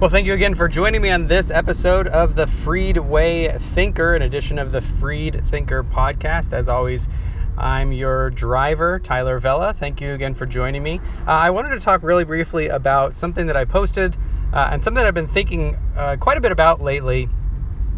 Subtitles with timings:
[0.00, 4.22] Well, thank you again for joining me on this episode of the Freedway Thinker, an
[4.22, 6.52] edition of the Freed Thinker podcast.
[6.52, 7.08] As always,
[7.56, 9.74] I'm your driver, Tyler Vela.
[9.74, 11.00] Thank you again for joining me.
[11.26, 14.16] Uh, I wanted to talk really briefly about something that I posted
[14.52, 17.28] uh, and something that I've been thinking uh, quite a bit about lately.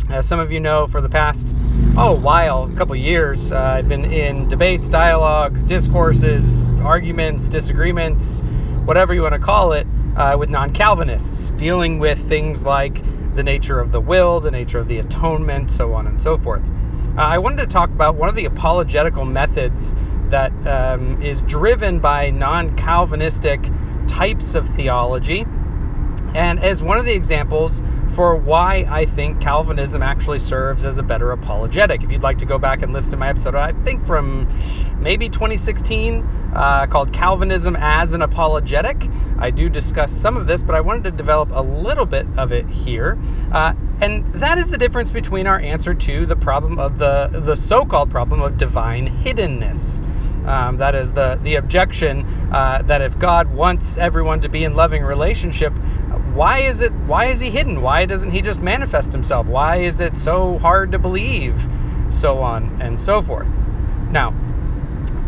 [0.08, 1.54] As some of you know, for the past
[1.98, 8.40] oh while, a couple years, uh, I've been in debates, dialogues, discourses, arguments, disagreements,
[8.86, 9.86] whatever you want to call it,
[10.16, 12.96] uh, with non-Calvinists, dealing with things like
[13.34, 16.62] the nature of the will, the nature of the atonement, so on and so forth.
[16.64, 19.94] Uh, I wanted to talk about one of the apologetical methods
[20.30, 23.60] that um, is driven by non-Calvinistic
[24.08, 25.44] types of theology,
[26.34, 27.82] and as one of the examples
[28.14, 32.02] for why I think Calvinism actually serves as a better apologetic.
[32.02, 34.48] If you'd like to go back and listen to my episode, I think from
[35.00, 36.22] maybe 2016
[36.54, 39.08] uh, called Calvinism as an Apologetic,
[39.38, 42.52] I do discuss some of this, but I wanted to develop a little bit of
[42.52, 43.18] it here.
[43.52, 47.54] Uh, and that is the difference between our answer to the problem of the, the
[47.54, 50.02] so called problem of divine hiddenness.
[50.46, 54.74] Um, that is the the objection uh, that if God wants everyone to be in
[54.74, 55.72] loving relationship,
[56.32, 57.82] why is it why is he hidden?
[57.82, 59.46] Why doesn't he just manifest himself?
[59.46, 61.62] Why is it so hard to believe?
[62.08, 63.48] So on and so forth.
[64.10, 64.34] Now,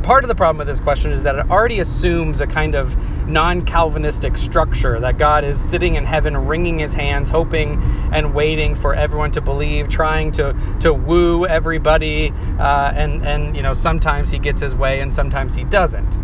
[0.02, 2.96] part of the problem with this question is that it already assumes a kind of
[3.28, 7.80] non-Calvinistic structure that God is sitting in heaven, wringing his hands, hoping
[8.12, 13.62] and waiting for everyone to believe, trying to to woo everybody, uh, and and you
[13.62, 16.16] know sometimes he gets his way and sometimes he doesn't.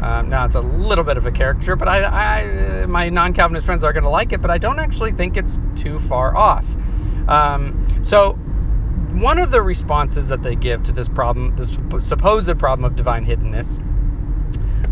[0.00, 2.02] Um, now it's a little bit of a caricature, but I,
[2.82, 5.58] I my non-Calvinist friends are going to like it, but I don't actually think it's
[5.76, 6.66] too far off.
[7.28, 8.38] Um, so
[9.12, 11.68] one of the responses that they give to this problem, this
[12.06, 13.78] supposed problem of divine hiddenness,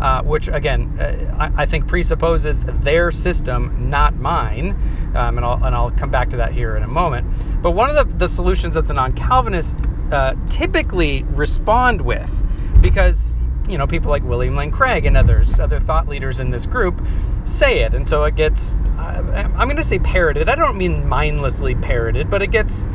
[0.01, 4.71] uh, which again uh, I, I, think presupposes their system, not mine,
[5.15, 7.61] um, and, I'll, and I'll come back to that here in a moment.
[7.61, 9.73] But one of the, the solutions that the non-Calvinists
[10.11, 13.35] uh, typically respond with, because
[13.69, 16.99] you know people like William Lane Craig and others, other thought leaders in this group,
[17.45, 18.75] say it, and so it gets.
[18.97, 20.47] I'm going to say parroted.
[20.47, 22.87] I don't mean mindlessly parroted, but it gets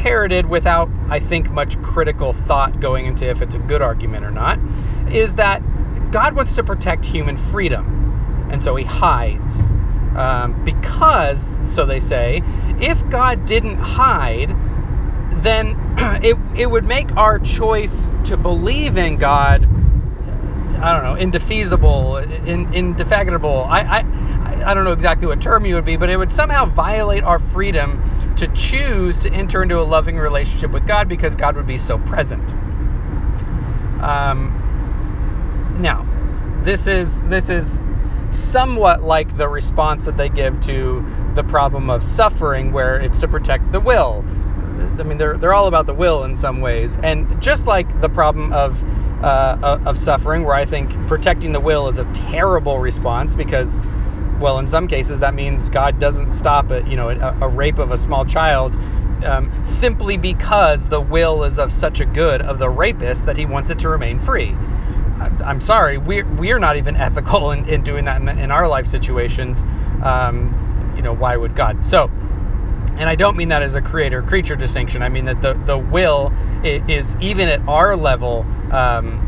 [0.00, 4.30] parroted without, I think, much critical thought going into if it's a good argument or
[4.30, 4.58] not,
[5.12, 5.62] is that
[6.10, 8.48] God wants to protect human freedom.
[8.50, 9.70] And so he hides.
[10.16, 12.42] Um, because, so they say,
[12.80, 14.48] if God didn't hide,
[15.42, 15.76] then
[16.24, 22.72] it, it would make our choice to believe in God, I don't know, indefeasible, in,
[22.72, 23.64] indefatigable.
[23.64, 26.64] I, I, I don't know exactly what term you would be, but it would somehow
[26.64, 28.02] violate our freedom
[28.40, 31.98] to choose to enter into a loving relationship with God because God would be so
[31.98, 32.52] present.
[34.02, 34.56] Um,
[35.78, 36.06] now,
[36.64, 37.84] this is this is
[38.30, 43.28] somewhat like the response that they give to the problem of suffering, where it's to
[43.28, 44.24] protect the will.
[44.98, 48.08] I mean, they're they're all about the will in some ways, and just like the
[48.08, 48.82] problem of
[49.22, 53.82] uh, of suffering, where I think protecting the will is a terrible response because
[54.40, 57.78] well, in some cases that means God doesn't stop a you know a, a rape
[57.78, 58.76] of a small child
[59.24, 63.46] um, simply because the will is of such a good of the rapist that he
[63.46, 64.54] wants it to remain free.
[65.44, 68.86] I'm sorry, we're we're not even ethical in, in doing that in, in our life
[68.86, 69.62] situations.
[70.02, 71.84] Um, you know, why would God?
[71.84, 72.10] So,
[72.96, 75.02] and I don't mean that as a creator creature distinction.
[75.02, 76.32] I mean that the the will
[76.64, 78.46] is, even at our level.
[78.72, 79.26] Um,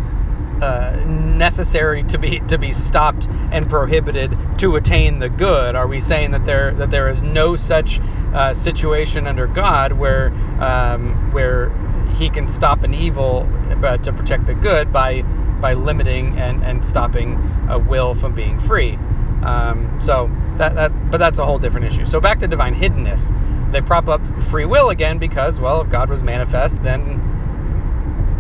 [0.63, 5.75] uh, necessary to be to be stopped and prohibited to attain the good?
[5.75, 8.01] Are we saying that there that there is no such
[8.33, 10.29] uh, situation under God where
[10.61, 11.71] um, where
[12.15, 13.49] He can stop an evil
[13.81, 17.35] but to protect the good by by limiting and, and stopping
[17.69, 18.97] a will from being free?
[19.43, 22.05] Um, so that that but that's a whole different issue.
[22.05, 23.33] So back to divine hiddenness.
[23.73, 27.33] They prop up free will again because well if God was manifest then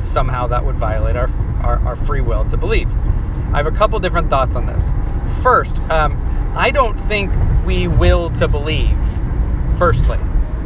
[0.02, 1.28] somehow that would violate our,
[1.62, 2.90] our, our free will to believe.
[3.52, 4.90] I have a couple different thoughts on this.
[5.42, 6.16] First, um,
[6.54, 7.32] I don't think
[7.66, 8.98] we will to believe,
[9.78, 10.18] firstly.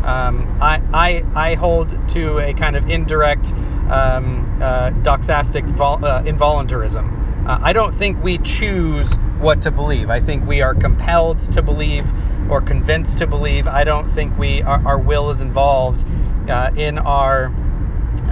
[0.03, 3.53] Um, I, I, I hold to a kind of indirect
[3.89, 7.45] um, uh, doxastic vol- uh, involuntarism.
[7.47, 10.11] Uh, I don't think we choose what to believe.
[10.11, 12.05] I think we are compelled to believe
[12.51, 13.67] or convinced to believe.
[13.67, 16.07] I don't think we our, our will is involved
[16.49, 17.53] uh, in our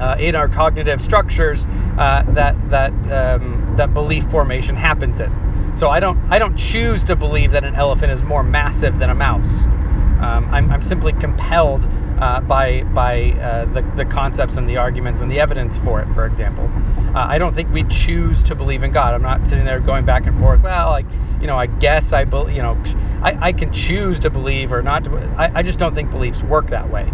[0.00, 1.67] uh, in our cognitive structures
[1.99, 5.32] uh, that that um, that belief formation happens in.
[5.75, 9.11] So I don't I don't choose to believe that an elephant is more massive than
[9.11, 9.64] a mouse.
[9.64, 11.87] Um, I'm, I'm, simply compelled
[12.19, 16.08] uh, by by uh, the, the concepts and the arguments and the evidence for it.
[16.14, 16.70] For example,
[17.14, 19.12] uh, I don't think we choose to believe in God.
[19.12, 20.62] I'm not sitting there going back and forth.
[20.62, 21.06] Well, like
[21.41, 22.56] you know, I guess I believe.
[22.56, 22.82] You know,
[23.23, 25.17] I, I can choose to believe or not to.
[25.37, 27.11] I, I just don't think beliefs work that way.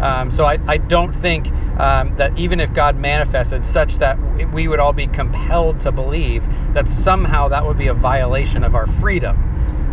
[0.00, 4.18] Um, so I, I don't think um, that even if God manifested such that
[4.52, 8.74] we would all be compelled to believe, that somehow that would be a violation of
[8.74, 9.44] our freedom.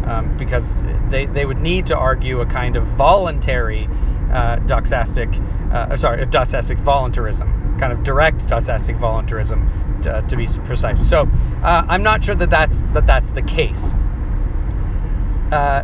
[0.06, 3.90] Um, because they, they would need to argue a kind of voluntary
[4.32, 5.34] uh, doxastic,
[5.74, 9.68] uh, sorry, doxastic voluntarism, kind of direct doxastic voluntarism,
[10.04, 11.04] to, to be precise.
[11.10, 11.28] So
[11.64, 13.94] uh, I'm not sure that that's that that's the case.
[15.52, 15.84] Uh,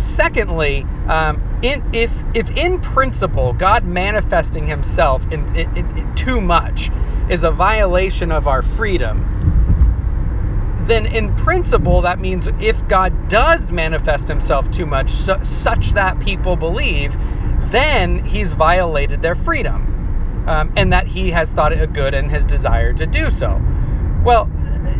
[0.00, 6.90] secondly, um, in, if if in principle God manifesting Himself in, too much
[7.28, 9.26] is a violation of our freedom,
[10.86, 16.18] then in principle that means if God does manifest Himself too much, su- such that
[16.20, 17.16] people believe,
[17.70, 22.30] then He's violated their freedom, um, and that He has thought it a good and
[22.30, 23.60] has desired to do so.
[24.24, 24.50] Well,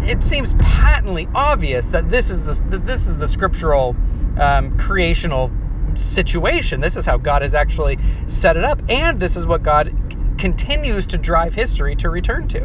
[0.02, 3.94] it seems patently obvious that this is the that this is the scriptural
[4.40, 5.50] um, creational
[5.94, 6.81] situation.
[6.81, 9.94] This is how God has actually set it up, and this is what God
[10.38, 12.64] continues to drive history to return to.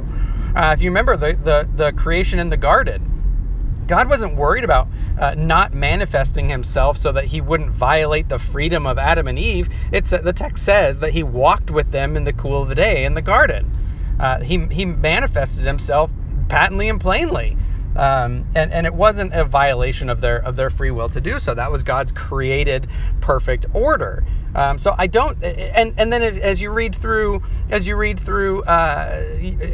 [0.55, 4.87] Uh, if you remember the, the the creation in the garden, God wasn't worried about
[5.19, 9.69] uh, not manifesting himself so that he wouldn't violate the freedom of Adam and Eve.
[9.91, 12.75] It's uh, the text says that he walked with them in the cool of the
[12.75, 13.71] day in the garden.
[14.19, 16.11] Uh, he he manifested himself
[16.47, 17.57] patently and plainly.
[17.95, 21.39] Um, and, and it wasn't a violation of their of their free will to do
[21.39, 21.53] so.
[21.53, 22.87] That was God's created
[23.21, 24.23] perfect order.
[24.55, 28.63] Um, so I don't, and and then as you read through as you read through
[28.63, 29.23] uh,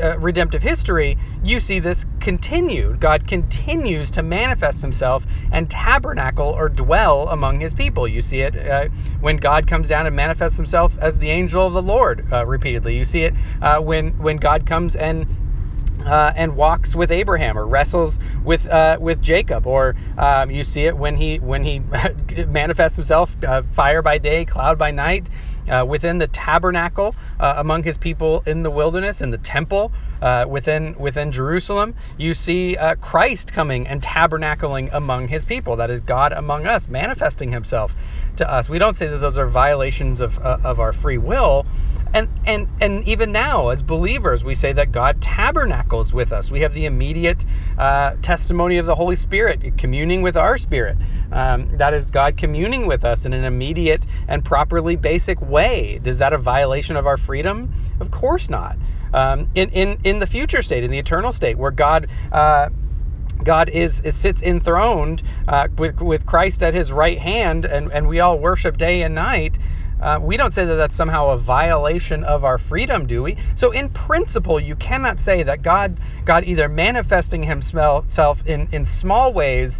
[0.01, 2.99] uh, redemptive history, you see this continued.
[2.99, 8.07] God continues to manifest Himself and tabernacle or dwell among His people.
[8.07, 8.87] You see it uh,
[9.19, 12.97] when God comes down and manifests Himself as the angel of the Lord uh, repeatedly.
[12.97, 15.27] You see it uh, when when God comes and
[16.05, 20.85] uh, and walks with Abraham or wrestles with uh, with Jacob, or um, you see
[20.85, 21.81] it when he when he
[22.47, 25.29] manifests himself uh, fire by day, cloud by night,
[25.69, 30.45] uh, within the tabernacle uh, among his people in the wilderness, in the temple uh,
[30.47, 31.95] within within Jerusalem.
[32.17, 35.77] You see Christ coming and tabernacling among his people.
[35.77, 37.95] That is God among us, manifesting Himself
[38.37, 38.69] to us.
[38.69, 41.65] We don't say that those are violations of of our free will
[42.13, 46.51] and and and even now as believers we say that god tabernacles with us.
[46.51, 47.45] We have the immediate
[47.77, 50.97] uh, testimony of the holy spirit communing with our spirit.
[51.31, 55.99] Um, that is god communing with us in an immediate and properly basic way.
[55.99, 57.69] Does that a violation of our freedom?
[57.99, 58.77] Of course not.
[59.13, 62.69] Um, in, in in the future state in the eternal state where god uh,
[63.43, 68.07] God is, is sits enthroned uh, with with Christ at His right hand, and, and
[68.07, 69.57] we all worship day and night.
[70.01, 73.37] Uh, we don't say that that's somehow a violation of our freedom, do we?
[73.55, 79.33] So in principle, you cannot say that God God either manifesting Himself in in small
[79.33, 79.79] ways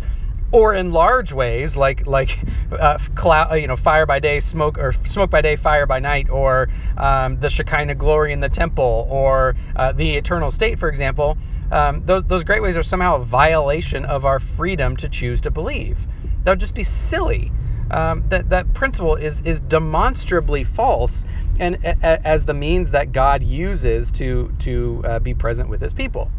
[0.52, 2.38] or in large ways, like like
[2.72, 6.30] uh, cloud, you know, fire by day, smoke or smoke by day, fire by night,
[6.30, 11.38] or um, the Shekinah glory in the temple, or uh, the eternal state, for example.
[11.72, 15.52] Um, those those great ways are somehow a violation of our freedom to choose to
[15.52, 16.06] believe.
[16.44, 17.52] That would just be silly
[17.90, 21.26] um, that that principle is is demonstrably false,
[21.60, 25.82] and a, a, as the means that God uses to to uh, be present with
[25.82, 26.32] His people.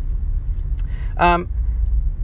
[1.16, 1.48] Um,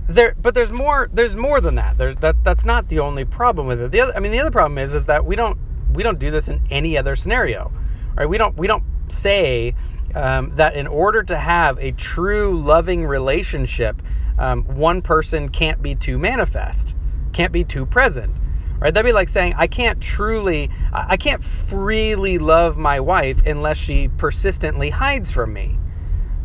[0.08, 1.08] there, but there's more.
[1.12, 1.98] There's more than that.
[1.98, 2.42] There's that.
[2.42, 3.92] That's not the only problem with it.
[3.92, 5.58] The other, I mean, the other problem is is that we don't
[5.92, 7.70] we don't do this in any other scenario,
[8.14, 8.26] right?
[8.26, 9.74] We don't we don't say
[10.14, 14.00] um, that in order to have a true loving relationship,
[14.38, 16.96] um, one person can't be too manifest,
[17.34, 18.34] can't be too present
[18.78, 18.92] right?
[18.92, 24.08] That'd be like saying I can't truly, I can't freely love my wife unless she
[24.08, 25.78] persistently hides from me.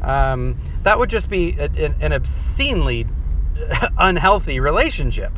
[0.02, 1.70] Um, that would just be a,
[2.02, 3.08] an obscenely
[3.98, 5.32] unhealthy relationship.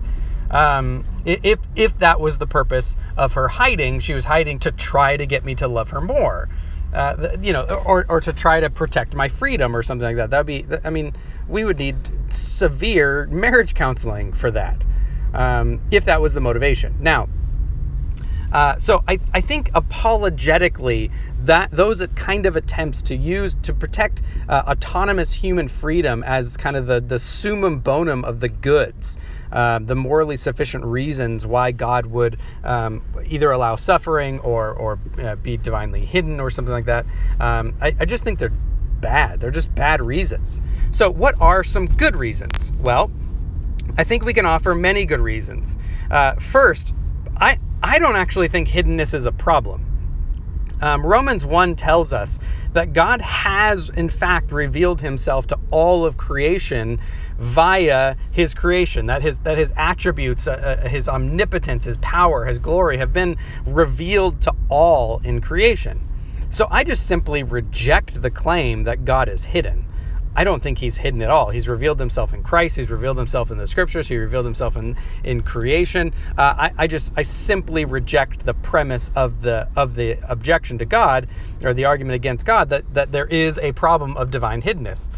[0.49, 5.17] Um, if if that was the purpose of her hiding, she was hiding to try
[5.17, 6.49] to get me to love her more.
[6.93, 10.29] Uh, you know, or, or to try to protect my freedom or something like that.
[10.29, 11.11] That'd be, I mean,
[11.45, 11.97] we would need
[12.29, 14.81] severe marriage counseling for that
[15.35, 16.95] um, if that was the motivation.
[16.99, 17.27] Now,
[18.51, 21.11] uh, so I, I think apologetically
[21.41, 26.77] that those kind of attempts to use to protect uh, autonomous human freedom as kind
[26.77, 29.17] of the, the summum bonum of the goods,
[29.51, 35.35] uh, the morally sufficient reasons why God would um, either allow suffering or, or uh,
[35.35, 37.05] be divinely hidden or something like that.
[37.41, 38.53] Um, I, I just think they're
[39.01, 39.41] bad.
[39.41, 40.61] They're just bad reasons.
[40.91, 42.71] So, what are some good reasons?
[42.79, 43.11] Well,
[43.97, 45.77] I think we can offer many good reasons.
[46.11, 46.93] Uh, first,
[47.37, 49.85] I, I don't actually think hiddenness is a problem.
[50.81, 52.37] Um, Romans 1 tells us
[52.73, 56.99] that God has, in fact, revealed himself to all of creation
[57.39, 62.59] via his creation, that his that his attributes, uh, uh, his omnipotence, his power, his
[62.59, 66.05] glory have been revealed to all in creation.
[66.49, 69.84] So I just simply reject the claim that God is hidden.
[70.35, 71.49] I don't think he's hidden at all.
[71.49, 72.75] He's revealed himself in Christ.
[72.75, 74.07] He's revealed himself in the scriptures.
[74.07, 76.13] He revealed himself in in creation.
[76.37, 80.85] Uh, I, I just I simply reject the premise of the of the objection to
[80.85, 81.27] God
[81.63, 85.09] or the argument against God that that there is a problem of divine hiddenness.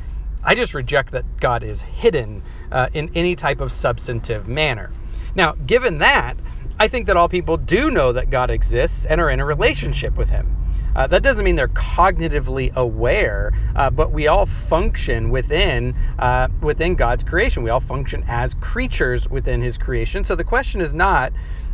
[0.44, 4.92] I just reject that God is hidden uh, in any type of substantive manner.
[5.36, 6.38] Now, given that,
[6.80, 10.16] I think that all people do know that God exists and are in a relationship
[10.16, 10.57] with Him.
[10.98, 16.96] Uh, that doesn't mean they're cognitively aware, uh, but we all function within uh, within
[16.96, 17.62] God's creation.
[17.62, 20.24] We all function as creatures within His creation.
[20.24, 21.34] So the question is not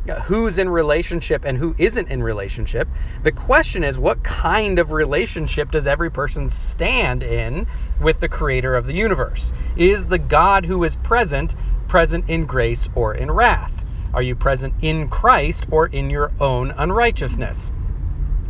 [0.09, 2.89] uh, who's in relationship and who isn't in relationship.
[3.23, 7.65] The question is what kind of relationship does every person stand in
[8.01, 9.53] with the creator of the universe?
[9.77, 11.55] Is the God who is present
[11.87, 13.85] present in grace or in wrath?
[14.13, 17.71] Are you present in Christ or in your own unrighteousness?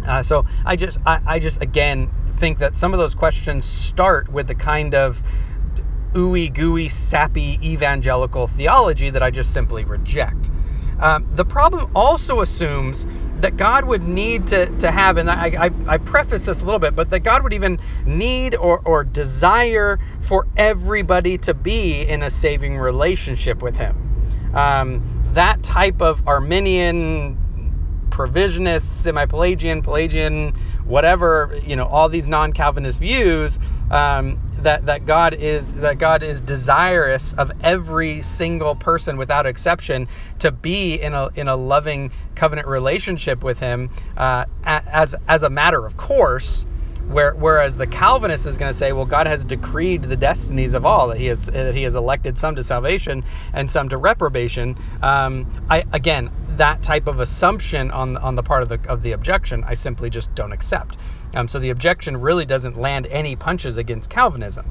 [0.05, 4.29] Uh, so I just I, I just again think that some of those questions start
[4.29, 5.21] with the kind of
[6.13, 10.49] ooey gooey sappy evangelical theology that I just simply reject.
[10.99, 13.05] Um, the problem also assumes
[13.41, 16.79] that God would need to, to have, and I, I, I, preface this a little
[16.79, 22.23] bit, but that God would even need or, or desire for everybody to be in
[22.23, 24.53] a saving relationship with Him.
[24.53, 27.37] Um, that type of Arminian
[28.13, 30.53] provisionist, semi-Pelagian, Pelagian,
[30.85, 33.57] whatever, you know, all these non-Calvinist views
[33.89, 40.07] um, that that God is that God is desirous of every single person without exception
[40.39, 45.49] to be in a in a loving covenant relationship with Him uh, as as a
[45.49, 46.67] matter of course.
[47.03, 50.85] Where, whereas the Calvinist is going to say, well, God has decreed the destinies of
[50.85, 54.77] all that He has that He has elected some to salvation and some to reprobation.
[55.01, 59.11] Um, I again, that type of assumption on on the part of the of the
[59.11, 60.97] objection, I simply just don't accept.
[61.33, 64.65] Um, so the objection really doesn't land any punches against Calvinism.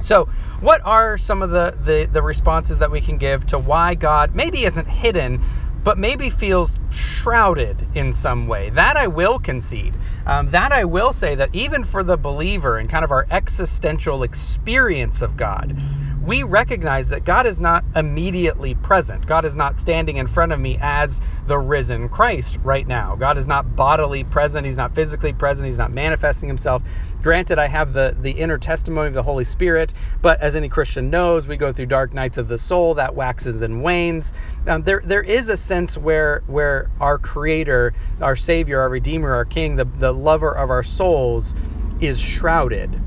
[0.00, 0.26] So,
[0.60, 4.34] what are some of the, the, the responses that we can give to why God
[4.34, 5.42] maybe isn't hidden,
[5.82, 8.70] but maybe feels shrouded in some way.
[8.70, 9.94] That I will concede.
[10.26, 14.22] Um, that I will say that even for the believer and kind of our existential
[14.22, 15.80] experience of God,
[16.26, 19.26] we recognize that God is not immediately present.
[19.26, 23.14] God is not standing in front of me as the risen Christ right now.
[23.14, 24.66] God is not bodily present.
[24.66, 25.66] He's not physically present.
[25.66, 26.82] He's not manifesting himself.
[27.22, 31.10] Granted, I have the, the inner testimony of the Holy Spirit, but as any Christian
[31.10, 34.32] knows, we go through dark nights of the soul that waxes and wanes.
[34.66, 39.44] Um, there, there is a sense where, where our Creator, our Savior, our Redeemer, our
[39.44, 41.54] King, the, the lover of our souls,
[42.00, 43.00] is shrouded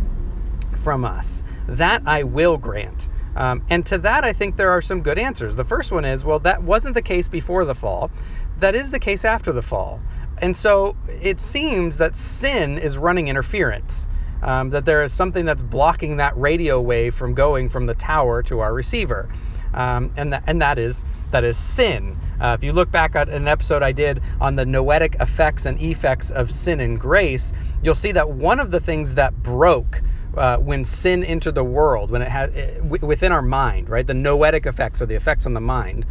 [0.78, 1.44] from us.
[1.70, 3.08] That I will grant.
[3.36, 5.56] Um, and to that, I think there are some good answers.
[5.56, 8.12] The first one is well, that wasn't the case before the fall.
[8.58, 10.02] That is the case after the fall.
[10.40, 14.10] And so it seems that sin is running interference.
[14.42, 18.42] Um, that there is something that's blocking that radio wave from going from the tower
[18.44, 19.28] to our receiver,
[19.74, 22.18] um, and that and that is that is sin.
[22.40, 25.78] Uh, if you look back at an episode I did on the noetic effects and
[25.82, 27.52] effects of sin and grace,
[27.84, 30.02] you'll see that one of the things that broke
[30.36, 34.06] uh, when sin entered the world, when it had within our mind, right?
[34.06, 36.06] The noetic effects or the effects on the mind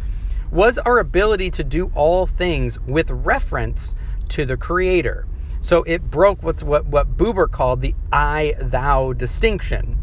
[0.51, 3.95] was our ability to do all things with reference
[4.29, 5.27] to the Creator.
[5.61, 9.97] So it broke what's what what Buber called the I thou distinction.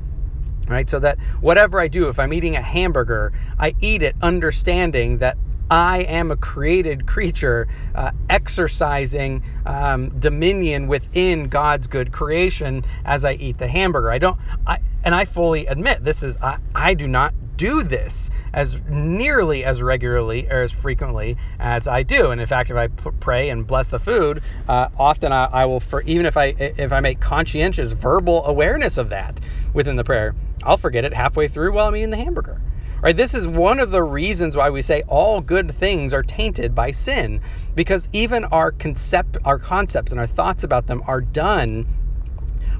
[0.68, 0.88] Right?
[0.88, 5.38] So that whatever I do, if I'm eating a hamburger, I eat it understanding that
[5.70, 13.32] I am a created creature uh, exercising um, dominion within God's good creation as I
[13.32, 14.11] eat the hamburger.
[14.11, 18.30] I don't, I, and I fully admit this is, I, I do not do this
[18.52, 22.30] as nearly as regularly or as frequently as I do.
[22.30, 25.64] And in fact, if I p- pray and bless the food, uh, often I, I,
[25.64, 29.40] will, for even if I if I make conscientious verbal awareness of that
[29.73, 32.61] within the prayer, I'll forget it halfway through while I'm eating the hamburger.
[33.02, 33.16] Right?
[33.16, 36.90] This is one of the reasons why we say all good things are tainted by
[36.90, 37.40] sin,
[37.74, 41.86] because even our concept, our concepts, and our thoughts about them are done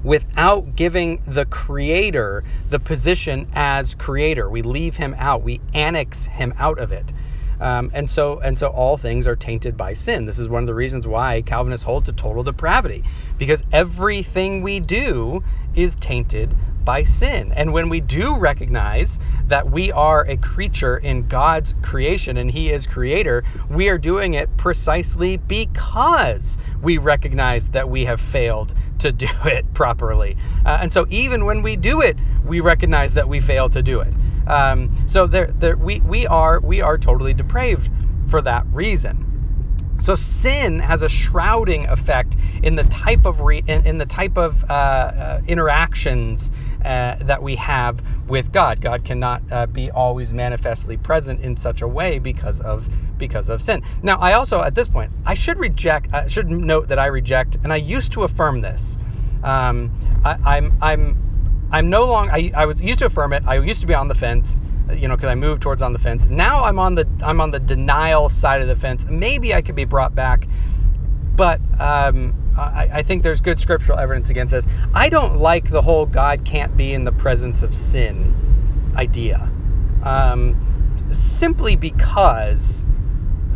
[0.03, 4.49] without giving the creator the position as creator.
[4.49, 5.43] We leave him out.
[5.43, 7.13] We annex him out of it.
[7.61, 10.27] Um, and so and so all things are tainted by sin.
[10.27, 13.03] This is one of the reasons why Calvinists hold to total depravity,
[13.39, 15.43] because everything we do
[15.75, 16.55] is tainted
[16.87, 17.53] by sin.
[17.53, 22.71] And when we do recognize that we are a creature in God's creation and He
[22.71, 29.13] is creator, we are doing it precisely because we recognize that we have failed to
[29.13, 30.37] do it properly.
[30.65, 34.01] Uh, and so even when we do it, we recognize that we fail to do
[34.01, 34.15] it.
[34.47, 37.91] Um, so there, there, we we are we are totally depraved
[38.29, 39.27] for that reason.
[40.01, 44.37] So sin has a shrouding effect in the type of re, in, in the type
[44.37, 46.51] of uh, uh, interactions
[46.85, 48.81] uh, that we have with God.
[48.81, 53.63] God cannot uh, be always manifestly present in such a way because of because of
[53.63, 53.83] sin.
[54.03, 57.57] Now, I also at this point I should reject I should note that I reject
[57.63, 58.99] and I used to affirm this.
[59.43, 59.91] Um,
[60.25, 63.45] I, I'm I'm I'm no longer I, I was used to affirm it.
[63.47, 64.61] I used to be on the fence
[64.95, 66.27] you know, because I moved towards on the fence.
[66.27, 69.07] Now I'm on the I'm on the denial side of the fence.
[69.07, 70.47] Maybe I could be brought back,
[71.35, 74.67] but um, I, I, think there's good scriptural evidence against this.
[74.95, 78.35] I don't like the whole God can't be in the presence of sin
[78.97, 79.51] idea,
[80.03, 82.87] um, simply because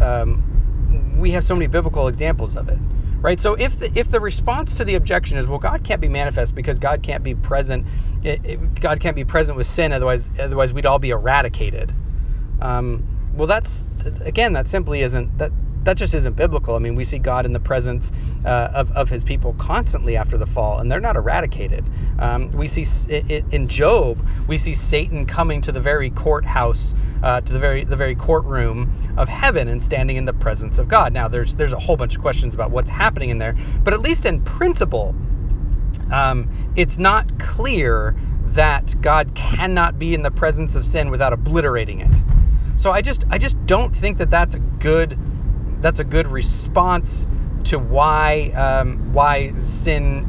[0.02, 2.78] um, we have so many biblical examples of it
[3.20, 3.38] right?
[3.38, 6.54] So if the if the response to the objection is, well, God can't be manifest
[6.54, 7.86] because God can't be present,
[8.22, 11.92] it, it, God can't be present with sin, otherwise otherwise we'd all be eradicated.
[12.60, 13.84] Um, well, that's
[14.22, 15.52] again, that simply isn't that
[15.84, 16.74] that just isn't biblical.
[16.74, 18.12] I mean, we see God in the presence
[18.44, 21.84] uh, of, of his people constantly after the fall, and they're not eradicated.
[22.18, 22.84] Um, we see
[23.50, 27.96] in Job, we see Satan coming to the very courthouse, uh, to the very the
[27.96, 31.12] very courtroom of heaven, and standing in the presence of God.
[31.12, 34.00] Now, there's there's a whole bunch of questions about what's happening in there, but at
[34.00, 35.14] least in principle,
[36.12, 38.14] um, it's not clear
[38.52, 42.22] that God cannot be in the presence of sin without obliterating it.
[42.76, 45.18] So I just I just don't think that that's a good
[45.80, 47.26] that's a good response
[47.64, 50.24] to why um, why sin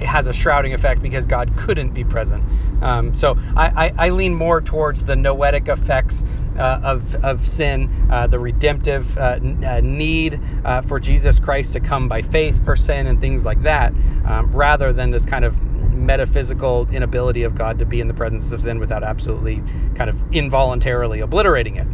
[0.00, 2.44] has a shrouding effect because God couldn't be present.
[2.82, 6.24] Um, so I, I, I, lean more towards the noetic effects
[6.58, 11.80] uh, of, of sin, uh, the redemptive uh, uh, need uh, for Jesus Christ to
[11.80, 13.92] come by faith for sin and things like that,
[14.24, 15.60] um, rather than this kind of
[15.92, 19.62] metaphysical inability of God to be in the presence of sin without absolutely
[19.94, 21.86] kind of involuntarily obliterating it.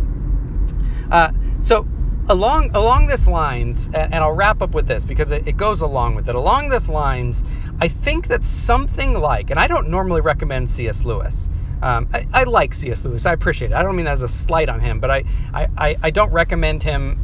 [1.10, 1.86] Uh, so
[2.28, 6.14] along along this lines, and, I'll wrap up with this because it, it goes along
[6.14, 6.34] with it.
[6.34, 7.44] Along this lines,
[7.80, 11.04] I think that something like, and I don't normally recommend C.S.
[11.04, 11.48] Lewis.
[11.82, 13.04] Um, I, I, like C.S.
[13.04, 13.26] Lewis.
[13.26, 13.74] I appreciate it.
[13.74, 17.20] I don't mean as a slight on him, but I, I, I don't recommend him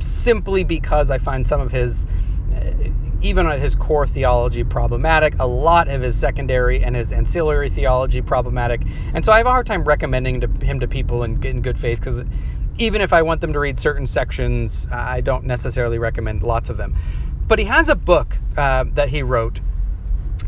[0.00, 2.06] simply because I find some of his,
[3.20, 5.38] even at his core theology, problematic.
[5.38, 8.80] A lot of his secondary and his ancillary theology problematic.
[9.12, 11.78] And so I have a hard time recommending to, him to people in, in good
[11.78, 12.24] faith because
[12.78, 16.76] even if I want them to read certain sections, I don't necessarily recommend lots of
[16.76, 16.94] them.
[17.46, 19.60] But he has a book uh, that he wrote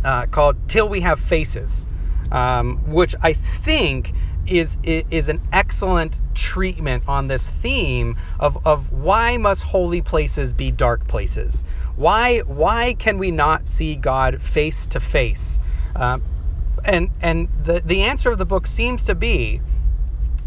[0.04, 1.86] uh, called Till We Have Faces,
[2.30, 4.12] um, which I think
[4.46, 10.70] is is an excellent treatment on this theme of, of why must holy places be
[10.70, 11.64] dark places?
[11.96, 15.60] Why why can we not see God face to face?
[15.94, 16.18] Uh,
[16.84, 19.60] and and the the answer of the book seems to be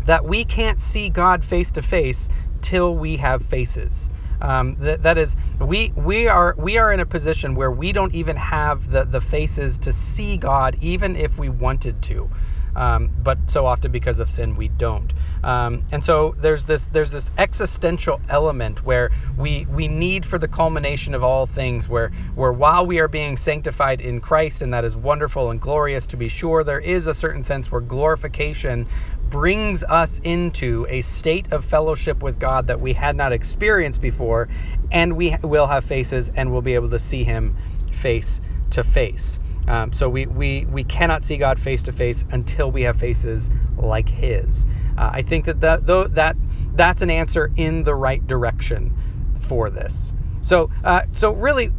[0.05, 2.29] that we can't see God face to face
[2.61, 4.09] till we have faces.
[4.41, 8.13] Um, that, that is, we we are we are in a position where we don't
[8.13, 12.29] even have the the faces to see God, even if we wanted to.
[12.73, 15.11] Um, but so often because of sin we don't.
[15.43, 20.47] Um, and so there's this there's this existential element where we we need for the
[20.47, 24.85] culmination of all things, where where while we are being sanctified in Christ, and that
[24.85, 28.87] is wonderful and glorious to be sure, there is a certain sense where glorification
[29.31, 34.49] brings us into a state of fellowship with God that we had not experienced before,
[34.91, 37.55] and we will have faces and we'll be able to see Him
[37.93, 38.41] face
[38.71, 39.39] to face.
[39.67, 43.49] Um, so we, we, we cannot see God face to face until we have faces
[43.77, 44.67] like His.
[44.97, 46.35] Uh, I think that that, though, that
[46.75, 48.95] that's an answer in the right direction
[49.39, 50.11] for this.
[50.41, 51.71] So uh, so really.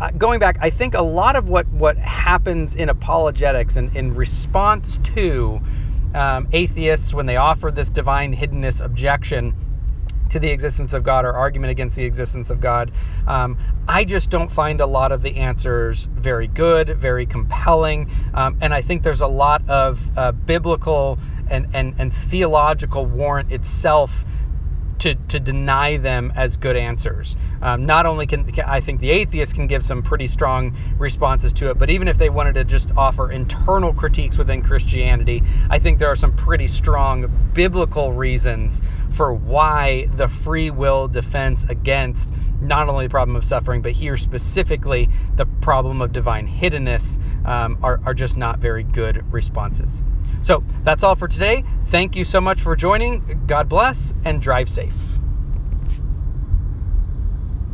[0.00, 4.14] Uh, going back, I think a lot of what, what happens in apologetics and in
[4.14, 5.60] response to
[6.14, 9.54] um, atheists, when they offer this divine hiddenness objection,
[10.30, 12.92] to the existence of God or argument against the existence of God.
[13.26, 18.56] Um, I just don't find a lot of the answers very good, very compelling, um,
[18.60, 21.18] and I think there's a lot of uh, biblical
[21.48, 24.24] and, and, and theological warrant itself
[25.00, 27.36] to, to deny them as good answers.
[27.62, 31.52] Um, not only can, can, I think the atheists can give some pretty strong responses
[31.54, 35.78] to it, but even if they wanted to just offer internal critiques within Christianity, I
[35.78, 42.32] think there are some pretty strong biblical reasons for why the free will defense against
[42.60, 47.78] not only the problem of suffering, but here specifically the problem of divine hiddenness um,
[47.82, 50.02] are, are just not very good responses.
[50.40, 51.64] So that's all for today.
[51.86, 53.44] Thank you so much for joining.
[53.46, 55.09] God bless and drive safe.